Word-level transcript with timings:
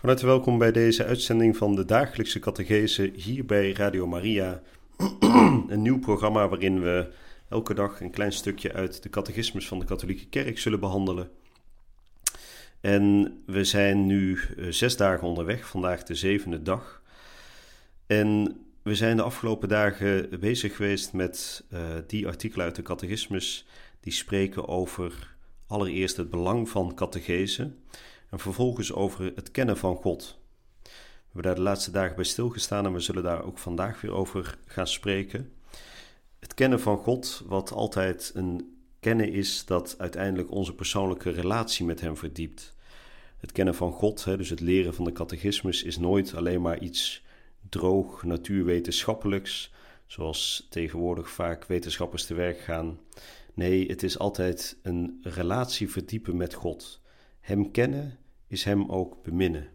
Van 0.00 0.08
harte 0.08 0.26
welkom 0.26 0.58
bij 0.58 0.72
deze 0.72 1.04
uitzending 1.04 1.56
van 1.56 1.74
de 1.74 1.84
dagelijkse 1.84 2.38
catechese 2.38 3.12
hier 3.14 3.44
bij 3.44 3.72
Radio 3.72 4.06
Maria. 4.06 4.62
een 5.68 5.82
nieuw 5.82 5.98
programma 5.98 6.48
waarin 6.48 6.82
we 6.82 7.12
elke 7.48 7.74
dag 7.74 8.00
een 8.00 8.10
klein 8.10 8.32
stukje 8.32 8.72
uit 8.72 9.02
de 9.02 9.10
catechismus 9.10 9.68
van 9.68 9.78
de 9.78 9.84
katholieke 9.84 10.26
kerk 10.26 10.58
zullen 10.58 10.80
behandelen. 10.80 11.30
En 12.80 13.34
we 13.46 13.64
zijn 13.64 14.06
nu 14.06 14.38
eh, 14.56 14.66
zes 14.68 14.96
dagen 14.96 15.28
onderweg, 15.28 15.68
vandaag 15.68 16.02
de 16.02 16.14
zevende 16.14 16.62
dag. 16.62 17.02
En 18.06 18.60
we 18.82 18.94
zijn 18.94 19.16
de 19.16 19.22
afgelopen 19.22 19.68
dagen 19.68 20.40
bezig 20.40 20.76
geweest 20.76 21.12
met 21.12 21.64
uh, 21.72 21.80
die 22.06 22.26
artikelen 22.26 22.66
uit 22.66 22.76
de 22.76 22.82
catechismus 22.82 23.66
die 24.00 24.12
spreken 24.12 24.68
over 24.68 25.36
allereerst 25.66 26.16
het 26.16 26.30
belang 26.30 26.68
van 26.68 26.94
catechese 26.94 27.72
en 28.30 28.38
vervolgens 28.38 28.92
over 28.92 29.32
het 29.34 29.50
kennen 29.50 29.76
van 29.76 29.96
God. 29.96 30.38
We 30.82 30.90
hebben 31.24 31.42
daar 31.42 31.54
de 31.54 31.70
laatste 31.70 31.90
dagen 31.90 32.16
bij 32.16 32.24
stilgestaan 32.24 32.86
en 32.86 32.92
we 32.92 33.00
zullen 33.00 33.22
daar 33.22 33.44
ook 33.44 33.58
vandaag 33.58 34.00
weer 34.00 34.12
over 34.12 34.58
gaan 34.66 34.86
spreken. 34.86 35.52
Het 36.38 36.54
kennen 36.54 36.80
van 36.80 36.98
God, 36.98 37.42
wat 37.46 37.72
altijd 37.72 38.32
een 38.34 38.78
kennen 39.00 39.32
is 39.32 39.64
dat 39.64 39.94
uiteindelijk 39.98 40.50
onze 40.50 40.74
persoonlijke 40.74 41.30
relatie 41.30 41.86
met 41.86 42.00
Hem 42.00 42.16
verdiept. 42.16 42.74
Het 43.38 43.52
kennen 43.52 43.74
van 43.74 43.92
God, 43.92 44.24
dus 44.24 44.50
het 44.50 44.60
leren 44.60 44.94
van 44.94 45.04
de 45.04 45.12
catechismus, 45.12 45.82
is 45.82 45.98
nooit 45.98 46.34
alleen 46.34 46.60
maar 46.60 46.78
iets 46.78 47.22
droog 47.68 48.22
natuurwetenschappelijks, 48.22 49.72
zoals 50.06 50.66
tegenwoordig 50.70 51.30
vaak 51.30 51.64
wetenschappers 51.64 52.26
te 52.26 52.34
werk 52.34 52.60
gaan. 52.60 52.98
Nee, 53.54 53.86
het 53.86 54.02
is 54.02 54.18
altijd 54.18 54.76
een 54.82 55.20
relatie 55.22 55.90
verdiepen 55.90 56.36
met 56.36 56.54
God. 56.54 56.99
Hem 57.50 57.70
kennen 57.70 58.18
is 58.46 58.64
Hem 58.64 58.90
ook 58.90 59.22
beminnen. 59.22 59.68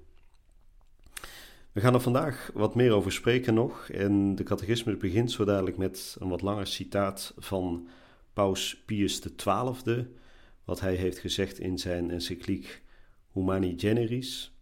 We 1.72 1.82
gaan 1.82 1.94
er 1.94 2.02
vandaag 2.02 2.52
wat 2.54 2.76
meer 2.76 2.92
over 2.92 3.12
spreken 3.12 3.54
nog. 3.54 3.90
En 3.90 4.36
de 4.36 4.44
catechismus 4.44 4.98
begint 4.98 5.32
zo 5.32 5.46
dadelijk 5.46 5.78
met 5.78 6.16
een 6.20 6.30
wat 6.30 6.42
langer 6.42 6.68
citaat 6.68 7.34
van 7.38 7.88
Paus 8.34 8.84
Pius 8.86 9.20
XII, 9.20 10.08
wat 10.64 10.80
hij 10.80 10.96
heeft 10.96 11.18
gezegd 11.18 11.60
in 11.60 11.78
zijn 11.78 12.12
encycliek 12.12 12.82
Humani 13.34 13.74
Generis. 13.78 14.54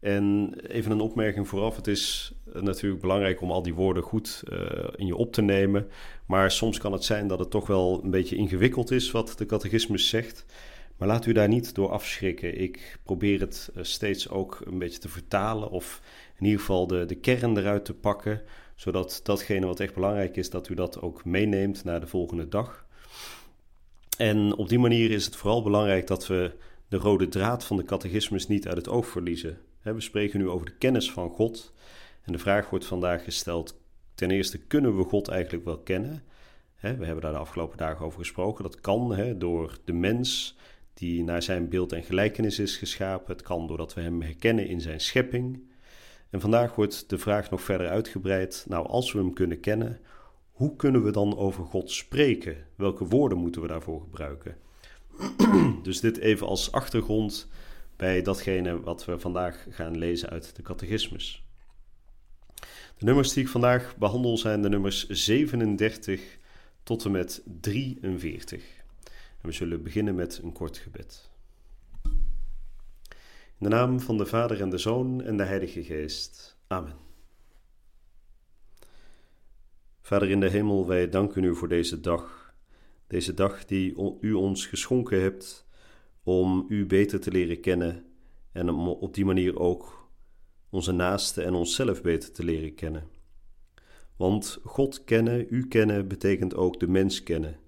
En 0.00 0.54
even 0.68 0.90
een 0.90 1.00
opmerking 1.00 1.48
vooraf. 1.48 1.76
Het 1.76 1.86
is 1.86 2.34
natuurlijk 2.52 3.00
belangrijk 3.00 3.40
om 3.40 3.50
al 3.50 3.62
die 3.62 3.74
woorden 3.74 4.02
goed 4.02 4.42
uh, 4.48 4.58
in 4.96 5.06
je 5.06 5.16
op 5.16 5.32
te 5.32 5.42
nemen. 5.42 5.88
Maar 6.26 6.50
soms 6.50 6.78
kan 6.78 6.92
het 6.92 7.04
zijn 7.04 7.26
dat 7.26 7.38
het 7.38 7.50
toch 7.50 7.66
wel 7.66 8.00
een 8.02 8.10
beetje 8.10 8.36
ingewikkeld 8.36 8.90
is 8.90 9.10
wat 9.10 9.34
de 9.38 9.46
catechismus 9.46 10.08
zegt. 10.08 10.44
Maar 10.96 11.08
laat 11.08 11.26
u 11.26 11.32
daar 11.32 11.48
niet 11.48 11.74
door 11.74 11.90
afschrikken. 11.90 12.60
Ik 12.60 12.98
probeer 13.02 13.40
het 13.40 13.70
uh, 13.76 13.82
steeds 13.82 14.28
ook 14.28 14.60
een 14.64 14.78
beetje 14.78 14.98
te 14.98 15.08
vertalen. 15.08 15.70
Of 15.70 16.00
in 16.38 16.44
ieder 16.44 16.60
geval 16.60 16.86
de, 16.86 17.04
de 17.04 17.14
kern 17.14 17.58
eruit 17.58 17.84
te 17.84 17.94
pakken. 17.94 18.42
Zodat 18.74 19.20
datgene 19.22 19.66
wat 19.66 19.80
echt 19.80 19.94
belangrijk 19.94 20.36
is, 20.36 20.50
dat 20.50 20.68
u 20.68 20.74
dat 20.74 21.00
ook 21.00 21.24
meeneemt 21.24 21.84
naar 21.84 22.00
de 22.00 22.06
volgende 22.06 22.48
dag. 22.48 22.86
En 24.16 24.56
op 24.56 24.68
die 24.68 24.78
manier 24.78 25.10
is 25.10 25.24
het 25.24 25.36
vooral 25.36 25.62
belangrijk 25.62 26.06
dat 26.06 26.26
we 26.26 26.52
de 26.88 26.96
rode 26.96 27.28
draad 27.28 27.64
van 27.64 27.76
de 27.76 27.84
catechismus 27.84 28.46
niet 28.46 28.68
uit 28.68 28.76
het 28.76 28.88
oog 28.88 29.06
verliezen. 29.06 29.58
We 29.82 30.00
spreken 30.00 30.38
nu 30.38 30.48
over 30.48 30.66
de 30.66 30.76
kennis 30.76 31.12
van 31.12 31.30
God. 31.30 31.72
En 32.22 32.32
de 32.32 32.38
vraag 32.38 32.70
wordt 32.70 32.84
vandaag 32.84 33.24
gesteld: 33.24 33.80
ten 34.14 34.30
eerste, 34.30 34.58
kunnen 34.58 34.96
we 34.96 35.04
God 35.04 35.28
eigenlijk 35.28 35.64
wel 35.64 35.78
kennen? 35.78 36.22
We 36.80 36.88
hebben 36.88 37.20
daar 37.20 37.32
de 37.32 37.38
afgelopen 37.38 37.78
dagen 37.78 38.06
over 38.06 38.18
gesproken. 38.18 38.62
Dat 38.62 38.80
kan 38.80 39.34
door 39.38 39.78
de 39.84 39.92
mens 39.92 40.56
die 40.94 41.24
naar 41.24 41.42
zijn 41.42 41.68
beeld 41.68 41.92
en 41.92 42.02
gelijkenis 42.02 42.58
is 42.58 42.76
geschapen. 42.76 43.32
Het 43.32 43.42
kan 43.42 43.66
doordat 43.66 43.94
we 43.94 44.00
hem 44.00 44.22
herkennen 44.22 44.66
in 44.66 44.80
zijn 44.80 45.00
schepping. 45.00 45.62
En 46.30 46.40
vandaag 46.40 46.74
wordt 46.74 47.08
de 47.08 47.18
vraag 47.18 47.50
nog 47.50 47.62
verder 47.62 47.88
uitgebreid. 47.88 48.64
Nou, 48.68 48.86
als 48.86 49.12
we 49.12 49.18
hem 49.18 49.32
kunnen 49.32 49.60
kennen, 49.60 50.00
hoe 50.50 50.76
kunnen 50.76 51.04
we 51.04 51.10
dan 51.10 51.36
over 51.36 51.64
God 51.64 51.90
spreken? 51.90 52.56
Welke 52.76 53.06
woorden 53.06 53.38
moeten 53.38 53.62
we 53.62 53.68
daarvoor 53.68 54.00
gebruiken? 54.00 54.56
dus 55.82 56.00
dit 56.00 56.18
even 56.18 56.46
als 56.46 56.72
achtergrond 56.72 57.48
bij 57.96 58.22
datgene 58.22 58.80
wat 58.80 59.04
we 59.04 59.18
vandaag 59.18 59.66
gaan 59.70 59.98
lezen 59.98 60.30
uit 60.30 60.56
de 60.56 60.62
catechismus. 60.62 61.44
De 62.98 63.04
nummers 63.04 63.32
die 63.32 63.42
ik 63.42 63.48
vandaag 63.48 63.96
behandel 63.96 64.38
zijn 64.38 64.62
de 64.62 64.68
nummers 64.68 65.08
37 65.08 66.38
tot 66.82 67.04
en 67.04 67.10
met 67.10 67.42
43. 67.60 68.83
En 69.44 69.50
we 69.50 69.56
zullen 69.56 69.82
beginnen 69.82 70.14
met 70.14 70.40
een 70.42 70.52
kort 70.52 70.78
gebed. 70.78 71.30
In 73.58 73.58
de 73.58 73.68
naam 73.68 74.00
van 74.00 74.18
de 74.18 74.26
Vader 74.26 74.60
en 74.60 74.70
de 74.70 74.78
Zoon 74.78 75.22
en 75.22 75.36
de 75.36 75.42
Heilige 75.42 75.84
Geest. 75.84 76.58
Amen. 76.66 76.96
Vader 80.00 80.30
in 80.30 80.40
de 80.40 80.48
hemel, 80.48 80.86
wij 80.86 81.08
danken 81.08 81.44
u 81.44 81.54
voor 81.54 81.68
deze 81.68 82.00
dag. 82.00 82.54
Deze 83.06 83.34
dag 83.34 83.64
die 83.64 84.18
u 84.20 84.32
ons 84.32 84.66
geschonken 84.66 85.20
hebt 85.20 85.66
om 86.22 86.66
u 86.68 86.86
beter 86.86 87.20
te 87.20 87.30
leren 87.30 87.60
kennen 87.60 88.04
en 88.52 88.68
om 88.68 88.88
op 88.88 89.14
die 89.14 89.24
manier 89.24 89.58
ook 89.58 90.08
onze 90.70 90.92
naaste 90.92 91.42
en 91.42 91.54
onszelf 91.54 92.02
beter 92.02 92.32
te 92.32 92.44
leren 92.44 92.74
kennen. 92.74 93.08
Want 94.16 94.58
God 94.64 95.04
kennen, 95.04 95.46
u 95.50 95.68
kennen, 95.68 96.08
betekent 96.08 96.54
ook 96.54 96.80
de 96.80 96.88
mens 96.88 97.22
kennen, 97.22 97.62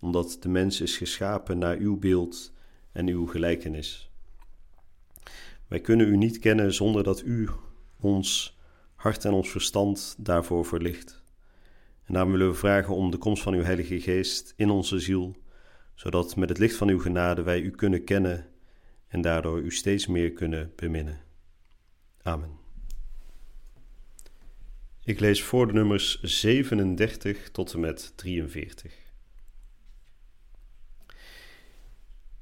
omdat 0.00 0.36
de 0.40 0.48
mens 0.48 0.80
is 0.80 0.96
geschapen 0.96 1.58
naar 1.58 1.76
uw 1.76 1.98
beeld 1.98 2.52
en 2.92 3.08
uw 3.08 3.26
gelijkenis. 3.26 4.10
Wij 5.68 5.80
kunnen 5.80 6.08
u 6.08 6.16
niet 6.16 6.38
kennen 6.38 6.74
zonder 6.74 7.02
dat 7.02 7.22
u 7.22 7.48
ons 8.00 8.58
hart 8.94 9.24
en 9.24 9.32
ons 9.32 9.50
verstand 9.50 10.14
daarvoor 10.18 10.66
verlicht. 10.66 11.22
En 12.04 12.14
daarom 12.14 12.32
willen 12.32 12.48
we 12.48 12.54
vragen 12.54 12.94
om 12.94 13.10
de 13.10 13.18
komst 13.18 13.42
van 13.42 13.54
uw 13.54 13.62
Heilige 13.62 14.00
Geest 14.00 14.52
in 14.56 14.70
onze 14.70 14.98
ziel 14.98 15.36
zodat 16.00 16.36
met 16.36 16.48
het 16.48 16.58
licht 16.58 16.76
van 16.76 16.88
uw 16.88 16.98
genade 16.98 17.42
wij 17.42 17.60
u 17.60 17.70
kunnen 17.70 18.04
kennen 18.04 18.48
en 19.06 19.20
daardoor 19.20 19.60
u 19.60 19.72
steeds 19.72 20.06
meer 20.06 20.32
kunnen 20.32 20.72
beminnen. 20.76 21.20
Amen. 22.22 22.58
Ik 25.04 25.20
lees 25.20 25.42
voor 25.42 25.66
de 25.66 25.72
nummers 25.72 26.20
37 26.22 27.50
tot 27.50 27.72
en 27.72 27.80
met 27.80 28.12
43. 28.16 29.09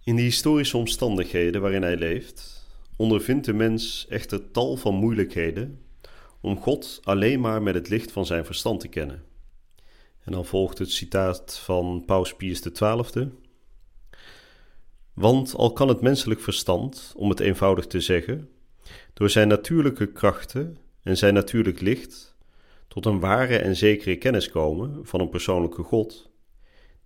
In 0.04 0.16
de 0.16 0.22
historische 0.22 0.76
omstandigheden 0.76 1.60
waarin 1.60 1.82
hij 1.82 1.96
leeft, 1.96 2.66
ondervindt 2.96 3.44
de 3.44 3.52
mens 3.52 4.06
echter 4.08 4.50
tal 4.50 4.76
van 4.76 4.94
moeilijkheden 4.94 5.82
om 6.40 6.60
God 6.60 7.00
alleen 7.02 7.40
maar 7.40 7.62
met 7.62 7.74
het 7.74 7.88
licht 7.88 8.12
van 8.12 8.26
zijn 8.26 8.44
verstand 8.44 8.80
te 8.80 8.88
kennen. 8.88 9.24
En 10.24 10.32
dan 10.32 10.44
volgt 10.44 10.78
het 10.78 10.90
citaat 10.90 11.58
van 11.58 12.02
Paus 12.06 12.34
Pius 12.34 12.60
XII. 12.60 13.30
Want 15.14 15.54
al 15.54 15.72
kan 15.72 15.88
het 15.88 16.00
menselijk 16.00 16.40
verstand, 16.40 17.12
om 17.16 17.28
het 17.28 17.40
eenvoudig 17.40 17.86
te 17.86 18.00
zeggen, 18.00 18.48
door 19.14 19.30
zijn 19.30 19.48
natuurlijke 19.48 20.12
krachten 20.12 20.78
en 21.02 21.16
zijn 21.16 21.34
natuurlijk 21.34 21.80
licht 21.80 22.36
tot 22.88 23.06
een 23.06 23.20
ware 23.20 23.58
en 23.58 23.76
zekere 23.76 24.16
kennis 24.16 24.50
komen 24.50 25.06
van 25.06 25.20
een 25.20 25.28
persoonlijke 25.28 25.82
God, 25.82 26.30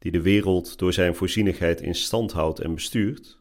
die 0.02 0.12
de 0.12 0.22
wereld 0.22 0.78
door 0.78 0.92
zijn 0.92 1.14
voorzienigheid 1.14 1.80
in 1.80 1.94
stand 1.94 2.32
houdt 2.32 2.60
en 2.60 2.74
bestuurt, 2.74 3.38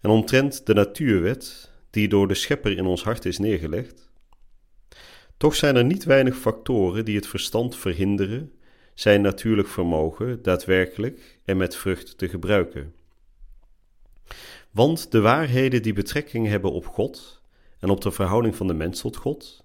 en 0.00 0.10
omtrent 0.10 0.66
de 0.66 0.74
natuurwet 0.74 1.72
die 1.90 2.08
door 2.08 2.28
de 2.28 2.34
Schepper 2.34 2.76
in 2.76 2.86
ons 2.86 3.02
hart 3.02 3.24
is 3.24 3.38
neergelegd, 3.38 4.10
toch 5.36 5.54
zijn 5.54 5.76
er 5.76 5.84
niet 5.84 6.04
weinig 6.04 6.36
factoren 6.36 7.04
die 7.04 7.16
het 7.16 7.26
verstand 7.26 7.76
verhinderen 7.76 8.52
zijn 8.94 9.20
natuurlijk 9.20 9.68
vermogen 9.68 10.42
daadwerkelijk 10.42 11.38
en 11.44 11.56
met 11.56 11.76
vrucht 11.76 12.18
te 12.18 12.28
gebruiken. 12.28 12.94
Want 14.70 15.10
de 15.12 15.20
waarheden 15.20 15.82
die 15.82 15.92
betrekking 15.92 16.46
hebben 16.46 16.72
op 16.72 16.86
God 16.86 17.42
en 17.78 17.90
op 17.90 18.00
de 18.00 18.12
verhouding 18.12 18.56
van 18.56 18.66
de 18.66 18.74
mens 18.74 19.00
tot 19.00 19.16
God, 19.16 19.64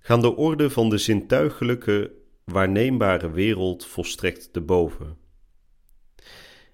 gaan 0.00 0.20
de 0.20 0.36
orde 0.36 0.70
van 0.70 0.90
de 0.90 0.98
zintuigelijke, 0.98 2.12
waarneembare 2.44 3.30
wereld 3.30 3.86
volstrekt 3.86 4.52
te 4.52 4.60
boven. 4.60 5.16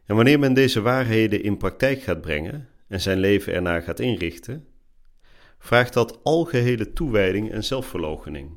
En 0.04 0.16
wanneer 0.16 0.38
men 0.38 0.54
deze 0.54 0.80
waarheden 0.80 1.42
in 1.42 1.56
praktijk 1.56 2.02
gaat 2.02 2.20
brengen 2.20 2.68
en 2.86 3.00
zijn 3.00 3.18
leven 3.18 3.52
ernaar 3.52 3.82
gaat 3.82 4.00
inrichten, 4.00 4.66
vraagt 5.58 5.92
dat 5.92 6.24
algehele 6.24 6.92
toewijding 6.92 7.50
en 7.50 7.64
zelfverloochening. 7.64 8.50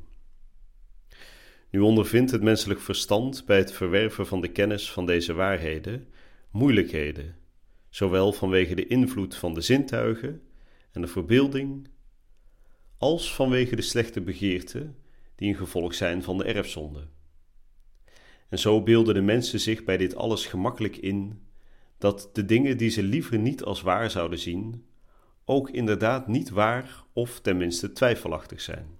Nu 1.69 1.79
ondervindt 1.79 2.31
het 2.31 2.41
menselijk 2.41 2.79
verstand 2.79 3.45
bij 3.45 3.57
het 3.57 3.71
verwerven 3.71 4.27
van 4.27 4.41
de 4.41 4.47
kennis 4.47 4.91
van 4.91 5.05
deze 5.05 5.33
waarheden 5.33 6.07
moeilijkheden, 6.51 7.35
zowel 7.89 8.33
vanwege 8.33 8.75
de 8.75 8.87
invloed 8.87 9.35
van 9.35 9.53
de 9.53 9.61
zintuigen 9.61 10.41
en 10.91 11.01
de 11.01 11.07
verbeelding, 11.07 11.87
als 12.97 13.35
vanwege 13.35 13.75
de 13.75 13.81
slechte 13.81 14.21
begeerten 14.21 14.95
die 15.41 15.49
een 15.49 15.55
gevolg 15.55 15.93
zijn 15.93 16.23
van 16.23 16.37
de 16.37 16.43
erfzonde. 16.43 17.07
En 18.49 18.59
zo 18.59 18.83
beelden 18.83 19.13
de 19.13 19.21
mensen 19.21 19.59
zich 19.59 19.83
bij 19.83 19.97
dit 19.97 20.15
alles 20.15 20.45
gemakkelijk 20.45 20.97
in 20.97 21.47
dat 21.97 22.29
de 22.33 22.45
dingen 22.45 22.77
die 22.77 22.89
ze 22.89 23.03
liever 23.03 23.39
niet 23.39 23.63
als 23.63 23.81
waar 23.81 24.11
zouden 24.11 24.39
zien, 24.39 24.85
ook 25.45 25.69
inderdaad 25.69 26.27
niet 26.27 26.49
waar 26.49 27.03
of 27.13 27.39
tenminste 27.39 27.91
twijfelachtig 27.93 28.61
zijn. 28.61 28.97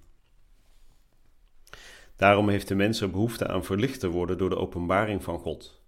Daarom 2.15 2.49
heeft 2.49 2.67
de 2.67 2.75
mens 2.75 3.01
er 3.01 3.11
behoefte 3.11 3.47
aan 3.47 3.63
verlicht 3.63 3.99
te 3.99 4.09
worden 4.09 4.38
door 4.38 4.49
de 4.49 4.57
openbaring 4.57 5.23
van 5.23 5.39
God. 5.39 5.81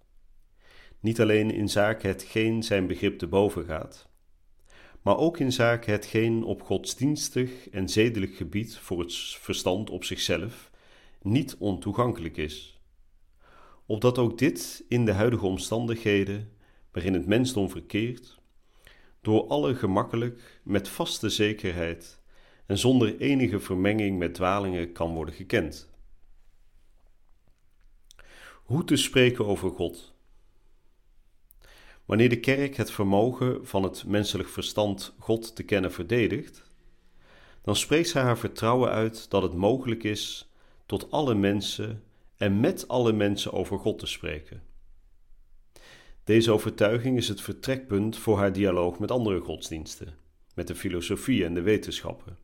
Niet 1.00 1.20
alleen 1.20 1.50
in 1.50 1.68
zaken 1.68 2.08
hetgeen 2.08 2.62
zijn 2.62 2.86
begrip 2.86 3.18
te 3.18 3.26
boven 3.26 3.64
gaat, 3.64 4.08
maar 5.04 5.16
ook 5.16 5.38
in 5.38 5.52
zaken 5.52 5.92
hetgeen 5.92 6.44
op 6.44 6.62
godsdienstig 6.62 7.68
en 7.70 7.88
zedelijk 7.88 8.34
gebied 8.34 8.76
voor 8.76 8.98
het 8.98 9.14
verstand 9.16 9.90
op 9.90 10.04
zichzelf 10.04 10.70
niet 11.22 11.56
ontoegankelijk 11.58 12.36
is. 12.36 12.80
Opdat 13.86 14.18
ook 14.18 14.38
dit 14.38 14.84
in 14.88 15.04
de 15.04 15.12
huidige 15.12 15.46
omstandigheden, 15.46 16.52
waarin 16.92 17.12
het 17.12 17.26
mensdom 17.26 17.70
verkeert, 17.70 18.40
door 19.20 19.46
alle 19.46 19.74
gemakkelijk, 19.74 20.60
met 20.62 20.88
vaste 20.88 21.28
zekerheid 21.28 22.22
en 22.66 22.78
zonder 22.78 23.20
enige 23.20 23.60
vermenging 23.60 24.18
met 24.18 24.34
dwalingen 24.34 24.92
kan 24.92 25.14
worden 25.14 25.34
gekend. 25.34 25.90
Hoe 28.62 28.84
te 28.84 28.96
spreken 28.96 29.46
over 29.46 29.70
God? 29.70 30.13
Wanneer 32.04 32.28
de 32.28 32.40
kerk 32.40 32.76
het 32.76 32.90
vermogen 32.90 33.66
van 33.66 33.82
het 33.82 34.04
menselijk 34.06 34.48
verstand 34.48 35.14
God 35.18 35.56
te 35.56 35.62
kennen 35.62 35.92
verdedigt, 35.92 36.64
dan 37.62 37.76
spreekt 37.76 38.08
zij 38.08 38.22
haar 38.22 38.38
vertrouwen 38.38 38.90
uit 38.90 39.30
dat 39.30 39.42
het 39.42 39.54
mogelijk 39.54 40.02
is 40.02 40.52
tot 40.86 41.10
alle 41.10 41.34
mensen 41.34 42.02
en 42.36 42.60
met 42.60 42.88
alle 42.88 43.12
mensen 43.12 43.52
over 43.52 43.78
God 43.78 43.98
te 43.98 44.06
spreken. 44.06 44.62
Deze 46.24 46.52
overtuiging 46.52 47.16
is 47.16 47.28
het 47.28 47.40
vertrekpunt 47.40 48.16
voor 48.16 48.38
haar 48.38 48.52
dialoog 48.52 48.98
met 48.98 49.10
andere 49.10 49.40
godsdiensten, 49.40 50.14
met 50.54 50.66
de 50.66 50.74
filosofie 50.74 51.44
en 51.44 51.54
de 51.54 51.60
wetenschappen, 51.60 52.38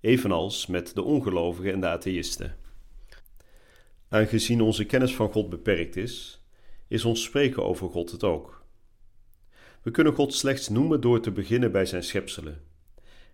evenals 0.00 0.66
met 0.66 0.94
de 0.94 1.02
ongelovigen 1.02 1.72
en 1.72 1.80
de 1.80 1.86
atheïsten. 1.86 2.56
Aangezien 4.08 4.60
onze 4.60 4.84
kennis 4.84 5.14
van 5.14 5.32
God 5.32 5.50
beperkt 5.50 5.96
is, 5.96 6.42
is 6.88 7.04
ons 7.04 7.22
spreken 7.22 7.64
over 7.64 7.88
God 7.88 8.10
het 8.10 8.24
ook. 8.24 8.66
We 9.88 9.94
kunnen 9.94 10.14
God 10.14 10.34
slechts 10.34 10.68
noemen 10.68 11.00
door 11.00 11.20
te 11.20 11.30
beginnen 11.30 11.72
bij 11.72 11.86
zijn 11.86 12.02
schepselen, 12.02 12.62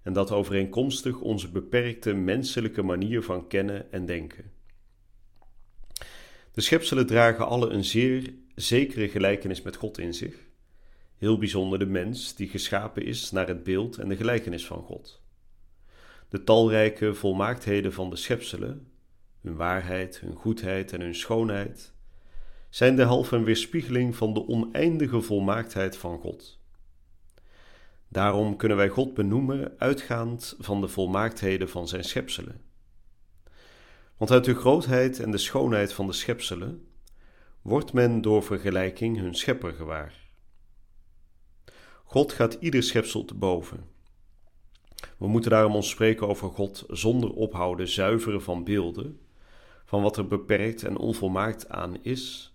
en 0.02 0.12
dat 0.12 0.30
overeenkomstig 0.30 1.20
onze 1.20 1.50
beperkte 1.50 2.12
menselijke 2.12 2.82
manier 2.82 3.22
van 3.22 3.46
kennen 3.46 3.92
en 3.92 4.06
denken. 4.06 4.52
De 6.52 6.60
schepselen 6.60 7.06
dragen 7.06 7.46
alle 7.46 7.68
een 7.68 7.84
zeer 7.84 8.34
zekere 8.54 9.08
gelijkenis 9.08 9.62
met 9.62 9.76
God 9.76 9.98
in 9.98 10.14
zich, 10.14 10.36
heel 11.16 11.38
bijzonder 11.38 11.78
de 11.78 11.86
mens 11.86 12.34
die 12.34 12.48
geschapen 12.48 13.04
is 13.04 13.30
naar 13.30 13.48
het 13.48 13.62
beeld 13.62 13.98
en 13.98 14.08
de 14.08 14.16
gelijkenis 14.16 14.66
van 14.66 14.82
God. 14.82 15.22
De 16.28 16.44
talrijke 16.44 17.14
volmaaktheden 17.14 17.92
van 17.92 18.10
de 18.10 18.16
schepselen, 18.16 18.88
hun 19.40 19.56
waarheid, 19.56 20.20
hun 20.20 20.34
goedheid 20.34 20.92
en 20.92 21.00
hun 21.00 21.14
schoonheid, 21.14 21.93
zijn 22.74 23.00
halve 23.00 23.36
een 23.36 23.44
weerspiegeling 23.44 24.16
van 24.16 24.34
de 24.34 24.48
oneindige 24.48 25.20
volmaaktheid 25.20 25.96
van 25.96 26.18
God. 26.18 26.58
Daarom 28.08 28.56
kunnen 28.56 28.76
wij 28.76 28.88
God 28.88 29.14
benoemen 29.14 29.74
uitgaand 29.78 30.56
van 30.58 30.80
de 30.80 30.88
volmaaktheden 30.88 31.68
van 31.68 31.88
zijn 31.88 32.04
schepselen. 32.04 32.60
Want 34.16 34.30
uit 34.30 34.44
de 34.44 34.54
grootheid 34.54 35.20
en 35.20 35.30
de 35.30 35.38
schoonheid 35.38 35.92
van 35.92 36.06
de 36.06 36.12
schepselen 36.12 36.86
wordt 37.62 37.92
men 37.92 38.20
door 38.20 38.42
vergelijking 38.42 39.18
hun 39.18 39.34
schepper 39.34 39.72
gewaar. 39.72 40.14
God 42.04 42.32
gaat 42.32 42.56
ieder 42.60 42.82
schepsel 42.82 43.24
te 43.24 43.34
boven. 43.34 43.88
We 45.18 45.26
moeten 45.26 45.50
daarom 45.50 45.74
ons 45.74 45.90
spreken 45.90 46.28
over 46.28 46.50
God 46.50 46.84
zonder 46.88 47.30
ophouden 47.30 47.88
zuiveren 47.88 48.42
van 48.42 48.64
beelden, 48.64 49.20
van 49.84 50.02
wat 50.02 50.16
er 50.16 50.26
beperkt 50.26 50.82
en 50.82 50.96
onvolmaakt 50.96 51.68
aan 51.68 52.02
is, 52.02 52.53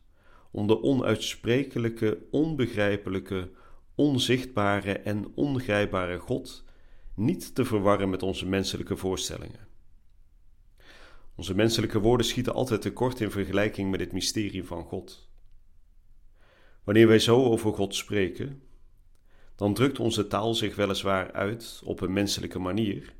om 0.51 0.67
de 0.67 0.81
onuitsprekelijke, 0.81 2.25
onbegrijpelijke, 2.31 3.51
onzichtbare 3.95 4.91
en 4.93 5.31
ongrijpbare 5.35 6.19
God 6.19 6.63
niet 7.15 7.55
te 7.55 7.65
verwarren 7.65 8.09
met 8.09 8.23
onze 8.23 8.45
menselijke 8.45 8.97
voorstellingen. 8.97 9.67
Onze 11.35 11.55
menselijke 11.55 11.99
woorden 11.99 12.25
schieten 12.25 12.53
altijd 12.53 12.81
tekort 12.81 13.19
in 13.19 13.31
vergelijking 13.31 13.91
met 13.91 13.99
het 13.99 14.11
mysterie 14.11 14.63
van 14.63 14.83
God. 14.83 15.29
Wanneer 16.83 17.07
wij 17.07 17.19
zo 17.19 17.43
over 17.43 17.73
God 17.73 17.95
spreken, 17.95 18.63
dan 19.55 19.73
drukt 19.73 19.99
onze 19.99 20.27
taal 20.27 20.53
zich 20.53 20.75
weliswaar 20.75 21.31
uit 21.31 21.81
op 21.83 22.01
een 22.01 22.13
menselijke 22.13 22.59
manier, 22.59 23.13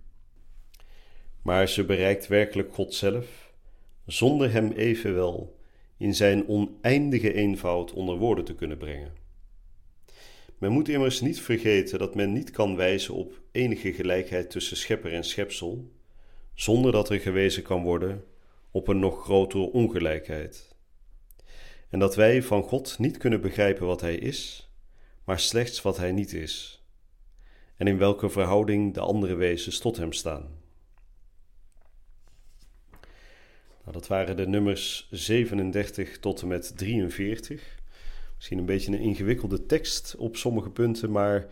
maar 1.41 1.67
ze 1.67 1.85
bereikt 1.85 2.27
werkelijk 2.27 2.73
God 2.73 2.93
zelf, 2.93 3.53
zonder 4.05 4.51
Hem 4.51 4.71
evenwel 4.71 5.58
in 5.99 6.15
Zijn 6.15 6.47
oneindige 6.47 7.33
eenvoud 7.33 7.93
onder 7.93 8.17
woorden 8.17 8.45
te 8.45 8.55
kunnen 8.55 8.77
brengen. 8.77 9.13
Men 10.57 10.71
moet 10.71 10.89
immers 10.89 11.21
niet 11.21 11.41
vergeten 11.41 11.99
dat 11.99 12.15
men 12.15 12.33
niet 12.33 12.51
kan 12.51 12.75
wijzen 12.75 13.13
op 13.13 13.41
enige 13.51 13.93
gelijkheid 13.93 14.49
tussen 14.49 14.77
schepper 14.77 15.13
en 15.13 15.23
schepsel, 15.23 15.91
zonder 16.53 16.91
dat 16.91 17.09
er 17.09 17.19
gewezen 17.19 17.63
kan 17.63 17.83
worden 17.83 18.23
op 18.71 18.87
een 18.87 18.99
nog 18.99 19.23
grotere 19.23 19.71
ongelijkheid. 19.71 20.75
En 21.89 21.99
dat 21.99 22.15
wij 22.15 22.43
van 22.43 22.63
God 22.63 22.99
niet 22.99 23.17
kunnen 23.17 23.41
begrijpen 23.41 23.85
wat 23.85 24.01
Hij 24.01 24.15
is, 24.15 24.69
maar 25.23 25.39
slechts 25.39 25.81
wat 25.81 25.97
Hij 25.97 26.11
niet 26.11 26.33
is, 26.33 26.83
en 27.77 27.87
in 27.87 27.97
welke 27.97 28.29
verhouding 28.29 28.93
de 28.93 28.99
andere 28.99 29.35
wezens 29.35 29.79
tot 29.79 29.97
Hem 29.97 30.13
staan. 30.13 30.58
Nou, 33.81 33.91
dat 33.91 34.07
waren 34.07 34.37
de 34.37 34.47
nummers 34.47 35.07
37 35.11 36.19
tot 36.19 36.41
en 36.41 36.47
met 36.47 36.77
43. 36.77 37.77
Misschien 38.35 38.57
een 38.57 38.65
beetje 38.65 38.91
een 38.91 38.99
ingewikkelde 38.99 39.65
tekst 39.65 40.15
op 40.17 40.37
sommige 40.37 40.69
punten, 40.69 41.11
maar 41.11 41.47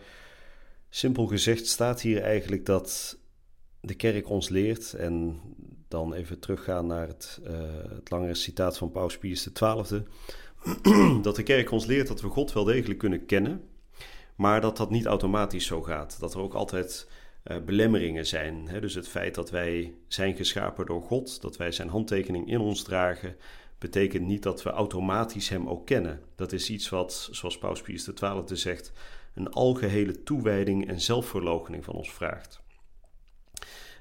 simpel 0.88 1.26
gezegd 1.26 1.66
staat 1.66 2.00
hier 2.00 2.22
eigenlijk 2.22 2.66
dat 2.66 3.18
de 3.80 3.94
kerk 3.94 4.28
ons 4.28 4.48
leert, 4.48 4.94
en 4.94 5.40
dan 5.88 6.14
even 6.14 6.38
teruggaan 6.38 6.86
naar 6.86 7.06
het, 7.06 7.40
uh, 7.46 7.50
het 7.88 8.10
langere 8.10 8.34
citaat 8.34 8.78
van 8.78 8.90
Paus 8.90 9.18
Pius 9.18 9.52
XII, 9.52 10.02
dat 11.22 11.36
de 11.36 11.42
kerk 11.42 11.70
ons 11.70 11.86
leert 11.86 12.08
dat 12.08 12.20
we 12.20 12.28
God 12.28 12.52
wel 12.52 12.64
degelijk 12.64 12.98
kunnen 12.98 13.26
kennen, 13.26 13.62
maar 14.36 14.60
dat 14.60 14.76
dat 14.76 14.90
niet 14.90 15.06
automatisch 15.06 15.66
zo 15.66 15.82
gaat. 15.82 16.16
Dat 16.20 16.34
er 16.34 16.40
ook 16.40 16.54
altijd 16.54 17.08
belemmeringen 17.42 18.26
zijn. 18.26 18.68
Dus 18.80 18.94
het 18.94 19.08
feit 19.08 19.34
dat 19.34 19.50
wij 19.50 19.94
zijn 20.08 20.36
geschapen 20.36 20.86
door 20.86 21.02
God, 21.02 21.40
dat 21.40 21.56
wij 21.56 21.72
zijn 21.72 21.88
handtekening 21.88 22.48
in 22.48 22.60
ons 22.60 22.82
dragen, 22.82 23.36
betekent 23.78 24.26
niet 24.26 24.42
dat 24.42 24.62
we 24.62 24.70
automatisch 24.70 25.48
Hem 25.48 25.68
ook 25.68 25.86
kennen. 25.86 26.20
Dat 26.36 26.52
is 26.52 26.70
iets 26.70 26.88
wat, 26.88 27.28
zoals 27.30 27.58
Paus 27.58 27.82
Pius 27.82 28.12
XII 28.14 28.42
zegt, 28.56 28.92
een 29.34 29.50
algehele 29.50 30.22
toewijding 30.22 30.88
en 30.88 31.00
zelfverloochening 31.00 31.84
van 31.84 31.94
ons 31.94 32.12
vraagt. 32.12 32.60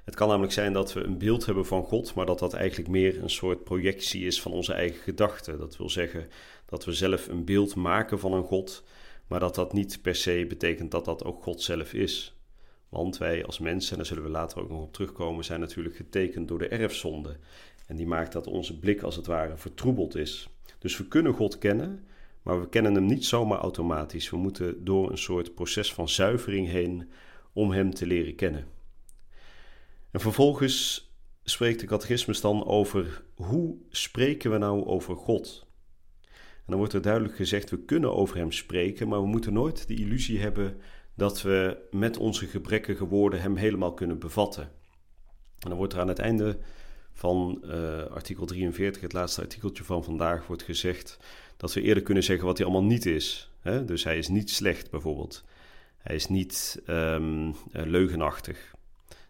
Het 0.04 0.16
kan 0.16 0.28
namelijk 0.28 0.54
zijn 0.54 0.74
dat 0.74 0.94
we 0.94 1.04
een 1.04 1.18
beeld 1.18 1.46
hebben 1.46 1.66
van 1.66 1.84
God, 1.84 2.14
maar 2.14 2.26
dat 2.26 2.40
dat 2.40 2.54
eigenlijk 2.54 2.90
meer 2.90 3.24
een 3.24 3.30
soort 3.30 3.64
projectie 3.64 4.26
is 4.26 4.42
van 4.42 4.52
onze 4.52 4.74
eigen 4.74 5.02
gedachten. 5.02 5.60
Dat 5.60 5.78
wil 5.78 5.90
zeggen 5.90 6.30
dat 6.66 6.86
we 6.86 6.92
zelf 6.92 7.28
een 7.28 7.46
beeld 7.46 7.76
maken 7.76 8.20
van 8.20 8.34
een 8.34 8.44
God, 8.44 8.84
maar 9.28 9.40
dat 9.40 9.56
dat 9.56 9.74
niet 9.74 10.02
per 10.02 10.16
se 10.16 10.46
betekent 10.48 10.92
dat 10.92 11.06
dat 11.06 11.24
ook 11.24 11.44
God 11.44 11.62
zelf 11.62 11.94
is. 11.94 12.37
Want 12.90 13.18
wij 13.18 13.46
als 13.46 13.60
mensen, 13.60 13.92
en 13.92 13.98
daar 13.98 14.06
zullen 14.06 14.24
we 14.24 14.30
later 14.30 14.62
ook 14.62 14.70
nog 14.70 14.82
op 14.82 14.94
terugkomen, 14.94 15.46
zijn 15.46 15.60
natuurlijk 15.60 15.96
getekend 15.96 16.48
door 16.48 16.60
de 16.60 16.68
erfzonde. 16.68 17.38
En 17.86 17.96
die 17.96 18.08
maakt 18.08 18.32
dat 18.32 18.48
onze 18.48 18.80
blik 18.80 19.02
als 19.02 19.16
het 19.16 19.26
ware 19.26 19.58
vertroebeld 19.58 20.16
is. 20.16 20.50
Dus 20.80 20.98
we 20.98 21.08
kunnen 21.08 21.34
God 21.34 21.58
kennen, 21.58 22.06
maar 22.42 22.62
we 22.62 22.70
kennen 22.70 22.94
hem 22.94 23.06
niet 23.06 23.26
zomaar 23.26 23.60
automatisch. 23.60 24.30
We 24.30 24.38
moeten 24.38 24.86
door 24.86 25.12
een 25.12 25.18
soort 25.18 25.54
proces 25.54 25.94
van 25.94 26.10
zuivering 26.10 26.68
heen 26.68 27.10
om 27.54 27.72
hem 27.72 27.94
te 27.94 28.06
leren 28.06 28.36
kennen. 28.36 28.66
En 30.12 30.20
vervolgens 30.20 31.08
spreekt 31.44 31.80
de 31.80 31.86
catechismus 31.86 32.42
dan 32.42 32.66
over 32.66 33.24
hoe 33.36 33.78
spreken 33.90 34.52
we 34.52 34.58
nou 34.58 34.86
over 34.86 35.16
God? 35.16 35.66
En 36.24 36.74
dan 36.74 36.78
wordt 36.78 36.94
er 36.94 37.02
duidelijk 37.02 37.36
gezegd, 37.36 37.70
we 37.70 37.80
kunnen 37.80 38.16
over 38.16 38.38
hem 38.38 38.52
spreken, 38.52 39.08
maar 39.08 39.22
we 39.22 39.28
moeten 39.28 39.54
nooit 39.54 39.88
de 39.88 39.96
illusie 39.96 40.40
hebben 40.40 40.82
dat 41.18 41.42
we 41.42 41.78
met 41.92 42.18
onze 42.18 42.46
gebrekkige 42.48 43.08
woorden 43.08 43.42
Hem 43.42 43.56
helemaal 43.56 43.94
kunnen 43.94 44.20
bevatten. 44.20 44.64
En 45.60 45.70
dan 45.70 45.78
wordt 45.78 45.94
er 45.94 46.00
aan 46.00 46.08
het 46.08 46.20
einde 46.20 46.58
van 47.14 47.62
uh, 47.66 48.04
artikel 48.04 48.46
43, 48.46 49.02
het 49.02 49.14
laatste 49.14 49.42
artikeltje 49.42 49.84
van 49.84 50.04
vandaag, 50.04 50.48
wordt 50.48 50.64
gezegd 50.64 51.20
dat 51.58 51.74
we 51.74 51.82
eerder 51.82 52.04
kunnen 52.04 52.24
zeggen 52.24 52.46
wat 52.46 52.58
hij 52.58 52.68
allemaal 52.68 52.90
niet 52.90 53.06
is. 53.06 53.52
Hè? 53.62 53.86
Dus 53.86 54.04
hij 54.04 54.18
is 54.18 54.28
niet 54.28 54.50
slecht 54.50 54.90
bijvoorbeeld. 54.92 55.44
Hij 55.98 56.16
is 56.16 56.28
niet 56.28 56.82
um, 56.88 57.56
leugenachtig. 57.72 58.74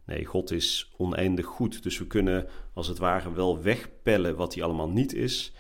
Nee, 0.06 0.26
God 0.26 0.52
is 0.52 0.92
oneindig 0.98 1.46
goed. 1.46 1.84
Dus 1.84 1.98
we 1.98 2.08
kunnen 2.08 2.48
als 2.74 2.88
het 2.88 2.98
ware 2.98 3.34
wel 3.34 3.62
wegpellen 3.62 4.36
wat 4.36 4.54
hij 4.54 4.64
allemaal 4.64 4.90
niet 4.90 5.14
is. 5.14 5.54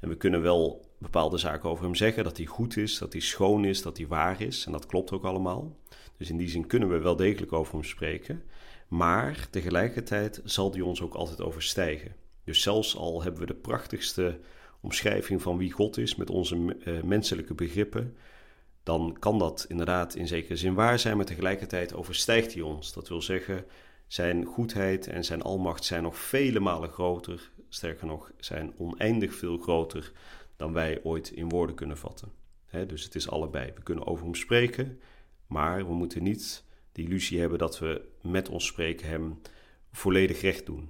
En 0.00 0.08
we 0.08 0.16
kunnen 0.16 0.42
wel 0.42 0.84
bepaalde 0.98 1.38
zaken 1.38 1.70
over 1.70 1.84
hem 1.84 1.94
zeggen: 1.94 2.24
dat 2.24 2.36
hij 2.36 2.46
goed 2.46 2.76
is, 2.76 2.98
dat 2.98 3.12
hij 3.12 3.22
schoon 3.22 3.64
is, 3.64 3.82
dat 3.82 3.96
hij 3.96 4.06
waar 4.06 4.40
is. 4.40 4.66
En 4.66 4.72
dat 4.72 4.86
klopt 4.86 5.12
ook 5.12 5.24
allemaal. 5.24 5.76
Dus 6.16 6.30
in 6.30 6.36
die 6.36 6.48
zin 6.48 6.66
kunnen 6.66 6.88
we 6.88 6.98
wel 6.98 7.16
degelijk 7.16 7.52
over 7.52 7.72
hem 7.72 7.84
spreken. 7.84 8.42
Maar 8.88 9.48
tegelijkertijd 9.50 10.40
zal 10.44 10.70
die 10.70 10.84
ons 10.84 11.02
ook 11.02 11.14
altijd 11.14 11.40
overstijgen. 11.40 12.14
Dus 12.44 12.62
zelfs 12.62 12.96
al 12.96 13.22
hebben 13.22 13.40
we 13.40 13.46
de 13.46 13.54
prachtigste 13.54 14.38
omschrijving 14.80 15.42
van 15.42 15.58
wie 15.58 15.72
God 15.72 15.98
is 15.98 16.16
met 16.16 16.30
onze 16.30 16.56
uh, 16.56 17.02
menselijke 17.02 17.54
begrippen, 17.54 18.16
dan 18.82 19.16
kan 19.18 19.38
dat 19.38 19.64
inderdaad 19.68 20.14
in 20.14 20.26
zekere 20.26 20.56
zin 20.56 20.74
waar 20.74 20.98
zijn, 20.98 21.16
maar 21.16 21.26
tegelijkertijd 21.26 21.94
overstijgt 21.94 22.52
hij 22.52 22.62
ons. 22.62 22.92
Dat 22.92 23.08
wil 23.08 23.22
zeggen, 23.22 23.64
zijn 24.06 24.44
goedheid 24.44 25.06
en 25.06 25.24
zijn 25.24 25.42
almacht 25.42 25.84
zijn 25.84 26.02
nog 26.02 26.18
vele 26.18 26.60
malen 26.60 26.88
groter, 26.88 27.50
sterker 27.70 28.06
nog, 28.06 28.32
zijn 28.38 28.72
oneindig 28.76 29.34
veel 29.34 29.58
groter 29.58 30.12
dan 30.56 30.72
wij 30.72 31.00
ooit 31.02 31.30
in 31.30 31.48
woorden 31.48 31.76
kunnen 31.76 31.98
vatten. 31.98 32.32
dus 32.86 33.04
het 33.04 33.14
is 33.14 33.30
allebei. 33.30 33.72
We 33.74 33.82
kunnen 33.82 34.06
over 34.06 34.24
hem 34.24 34.34
spreken, 34.34 35.00
maar 35.46 35.86
we 35.86 35.94
moeten 35.94 36.22
niet 36.22 36.64
de 36.92 37.02
illusie 37.02 37.40
hebben 37.40 37.58
dat 37.58 37.78
we 37.78 38.08
met 38.22 38.48
ons 38.48 38.66
spreken 38.66 39.08
hem 39.08 39.40
volledig 39.92 40.40
recht 40.40 40.66
doen. 40.66 40.88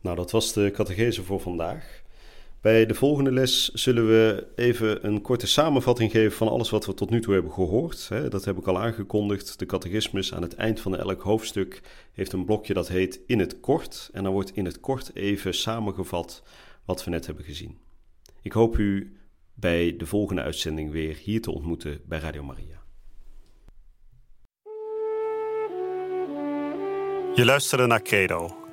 Nou, 0.00 0.16
dat 0.16 0.30
was 0.30 0.52
de 0.52 0.70
catechese 0.70 1.22
voor 1.22 1.40
vandaag. 1.40 2.02
Bij 2.60 2.86
de 2.86 2.94
volgende 2.94 3.32
les 3.32 3.68
zullen 3.68 4.06
we 4.06 4.46
even 4.54 5.06
een 5.06 5.20
korte 5.20 5.46
samenvatting 5.46 6.10
geven 6.10 6.36
van 6.36 6.48
alles 6.48 6.70
wat 6.70 6.86
we 6.86 6.94
tot 6.94 7.10
nu 7.10 7.20
toe 7.20 7.34
hebben 7.34 7.52
gehoord. 7.52 8.08
Dat 8.28 8.44
heb 8.44 8.58
ik 8.58 8.66
al 8.66 8.78
aangekondigd. 8.78 9.58
De 9.58 9.66
catechismus 9.66 10.34
aan 10.34 10.42
het 10.42 10.54
eind 10.54 10.80
van 10.80 10.96
elk 10.96 11.22
hoofdstuk 11.22 11.80
heeft 12.12 12.32
een 12.32 12.44
blokje 12.44 12.74
dat 12.74 12.88
heet 12.88 13.20
In 13.26 13.38
het 13.38 13.60
kort. 13.60 14.10
En 14.12 14.22
dan 14.22 14.32
wordt 14.32 14.56
in 14.56 14.64
het 14.64 14.80
kort 14.80 15.14
even 15.14 15.54
samengevat 15.54 16.42
wat 16.84 17.04
we 17.04 17.10
net 17.10 17.26
hebben 17.26 17.44
gezien. 17.44 17.78
Ik 18.42 18.52
hoop 18.52 18.78
u 18.78 19.16
bij 19.54 19.96
de 19.96 20.06
volgende 20.06 20.42
uitzending 20.42 20.90
weer 20.90 21.16
hier 21.16 21.40
te 21.40 21.50
ontmoeten 21.50 22.00
bij 22.06 22.18
Radio 22.18 22.42
Maria. 22.42 22.82
Je 27.34 27.44
luisterde 27.44 27.86
naar 27.86 28.02
Credo, 28.02 28.56